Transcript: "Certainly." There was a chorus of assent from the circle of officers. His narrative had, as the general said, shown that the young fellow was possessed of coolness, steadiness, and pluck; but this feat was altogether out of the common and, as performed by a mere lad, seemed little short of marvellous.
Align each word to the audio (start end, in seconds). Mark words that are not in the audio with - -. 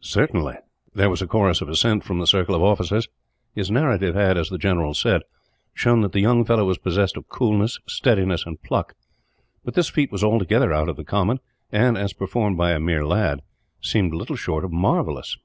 "Certainly." 0.00 0.54
There 0.94 1.10
was 1.10 1.20
a 1.20 1.26
chorus 1.26 1.60
of 1.60 1.68
assent 1.68 2.04
from 2.04 2.18
the 2.18 2.26
circle 2.26 2.54
of 2.54 2.62
officers. 2.62 3.06
His 3.54 3.70
narrative 3.70 4.14
had, 4.14 4.38
as 4.38 4.48
the 4.48 4.56
general 4.56 4.94
said, 4.94 5.24
shown 5.74 6.00
that 6.00 6.12
the 6.12 6.22
young 6.22 6.42
fellow 6.46 6.64
was 6.64 6.78
possessed 6.78 7.18
of 7.18 7.28
coolness, 7.28 7.78
steadiness, 7.84 8.46
and 8.46 8.62
pluck; 8.62 8.94
but 9.62 9.74
this 9.74 9.90
feat 9.90 10.10
was 10.10 10.24
altogether 10.24 10.72
out 10.72 10.88
of 10.88 10.96
the 10.96 11.04
common 11.04 11.38
and, 11.70 11.98
as 11.98 12.14
performed 12.14 12.56
by 12.56 12.70
a 12.72 12.80
mere 12.80 13.04
lad, 13.06 13.42
seemed 13.82 14.14
little 14.14 14.36
short 14.36 14.64
of 14.64 14.72
marvellous. 14.72 15.36